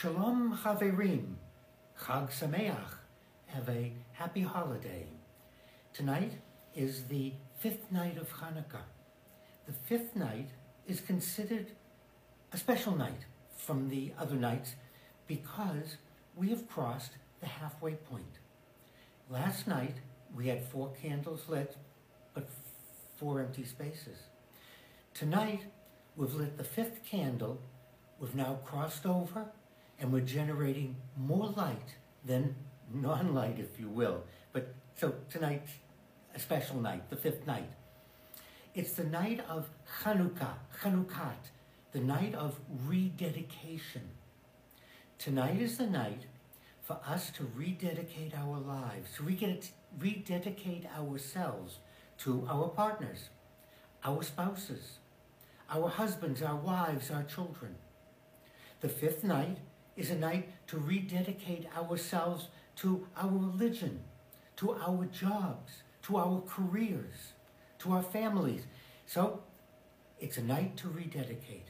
Shalom 0.00 0.56
Chaverim, 0.56 1.34
Chag 2.00 2.30
Sameach. 2.30 2.98
Have 3.46 3.68
a 3.68 3.92
happy 4.12 4.42
holiday. 4.42 5.08
Tonight 5.92 6.34
is 6.72 7.08
the 7.08 7.32
fifth 7.58 7.90
night 7.90 8.16
of 8.16 8.32
Hanukkah. 8.32 8.86
The 9.66 9.72
fifth 9.72 10.14
night 10.14 10.50
is 10.86 11.00
considered 11.00 11.72
a 12.52 12.56
special 12.56 12.94
night 12.94 13.24
from 13.56 13.88
the 13.88 14.12
other 14.16 14.36
nights 14.36 14.76
because 15.26 15.96
we 16.36 16.50
have 16.50 16.68
crossed 16.68 17.14
the 17.40 17.46
halfway 17.46 17.94
point. 17.94 18.38
Last 19.28 19.66
night 19.66 19.96
we 20.32 20.46
had 20.46 20.64
four 20.64 20.92
candles 21.02 21.48
lit, 21.48 21.76
but 22.34 22.48
four 23.16 23.40
empty 23.40 23.64
spaces. 23.64 24.18
Tonight 25.12 25.62
we've 26.16 26.34
lit 26.34 26.56
the 26.56 26.62
fifth 26.62 27.04
candle, 27.04 27.60
we've 28.20 28.36
now 28.36 28.60
crossed 28.64 29.04
over, 29.04 29.46
and 30.00 30.12
we're 30.12 30.20
generating 30.20 30.96
more 31.16 31.48
light 31.56 31.96
than 32.24 32.54
non-light, 32.92 33.58
if 33.58 33.78
you 33.78 33.88
will. 33.88 34.22
But 34.52 34.74
so 34.96 35.14
tonight's 35.30 35.72
a 36.34 36.38
special 36.38 36.80
night, 36.80 37.08
the 37.10 37.16
fifth 37.16 37.46
night. 37.46 37.70
It's 38.74 38.92
the 38.92 39.04
night 39.04 39.40
of 39.48 39.68
Chanukah, 40.02 40.54
Chanukat, 40.80 41.50
the 41.92 42.00
night 42.00 42.34
of 42.34 42.60
rededication. 42.86 44.10
Tonight 45.18 45.60
is 45.60 45.78
the 45.78 45.86
night 45.86 46.26
for 46.82 47.00
us 47.06 47.30
to 47.32 47.50
rededicate 47.56 48.34
our 48.36 48.58
lives, 48.58 49.10
to 49.16 49.24
rededicate 49.98 50.86
ourselves 50.96 51.78
to 52.18 52.46
our 52.48 52.68
partners, 52.68 53.30
our 54.04 54.22
spouses, 54.22 54.98
our 55.70 55.88
husbands, 55.88 56.40
our 56.40 56.56
wives, 56.56 57.10
our 57.10 57.24
children. 57.24 57.74
The 58.80 58.88
fifth 58.88 59.24
night 59.24 59.58
is 59.98 60.10
a 60.10 60.14
night 60.14 60.48
to 60.68 60.78
rededicate 60.78 61.66
ourselves 61.76 62.48
to 62.76 63.06
our 63.16 63.30
religion, 63.30 64.00
to 64.56 64.72
our 64.74 65.04
jobs, 65.06 65.82
to 66.02 66.16
our 66.16 66.40
careers, 66.42 67.32
to 67.80 67.92
our 67.92 68.02
families. 68.02 68.62
So 69.06 69.42
it's 70.20 70.38
a 70.38 70.42
night 70.42 70.76
to 70.78 70.88
rededicate. 70.88 71.66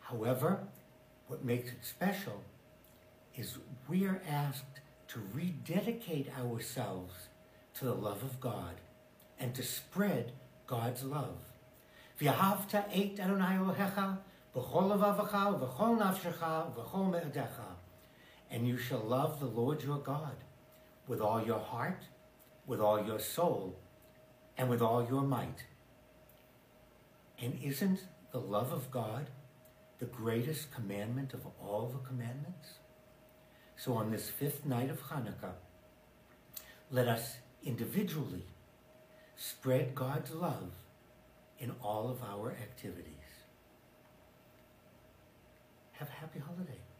However, 0.00 0.60
what 1.28 1.44
makes 1.44 1.70
it 1.70 1.84
special 1.84 2.42
is 3.36 3.58
we 3.88 4.06
are 4.06 4.22
asked 4.28 4.80
to 5.08 5.20
rededicate 5.34 6.28
ourselves 6.38 7.14
to 7.74 7.84
the 7.84 7.94
love 7.94 8.22
of 8.22 8.40
God 8.40 8.76
and 9.38 9.54
to 9.54 9.62
spread 9.62 10.32
God's 10.66 11.04
love. 11.04 11.36
V'yahavta 12.20 12.84
et 12.92 13.20
Adonai 13.20 13.56
Elohecha 13.56 14.18
And 18.50 18.68
you 18.68 18.78
shall 18.78 19.00
love 19.00 19.40
the 19.40 19.46
Lord 19.46 19.82
your 19.82 19.98
God 19.98 20.36
with 21.08 21.20
all 21.20 21.44
your 21.44 21.58
heart, 21.58 22.04
with 22.66 22.80
all 22.80 23.04
your 23.04 23.18
soul, 23.18 23.76
and 24.56 24.70
with 24.70 24.80
all 24.80 25.04
your 25.08 25.22
might. 25.22 25.64
And 27.42 27.58
isn't 27.62 28.04
the 28.30 28.38
love 28.38 28.72
of 28.72 28.90
God 28.92 29.28
the 29.98 30.06
greatest 30.06 30.72
commandment 30.72 31.34
of 31.34 31.40
all 31.60 31.88
the 31.88 32.06
commandments? 32.06 32.74
So 33.76 33.94
on 33.94 34.12
this 34.12 34.30
fifth 34.30 34.64
night 34.64 34.88
of 34.88 35.02
Hanukkah, 35.02 35.54
let 36.90 37.08
us 37.08 37.38
individually 37.64 38.44
spread 39.36 39.94
God's 39.96 40.30
love 40.30 40.70
in 41.58 41.72
all 41.82 42.08
of 42.08 42.22
our 42.22 42.52
activities. 42.52 43.14
Have 46.04 46.12
a 46.12 46.20
happy 46.20 46.38
holiday. 46.38 46.93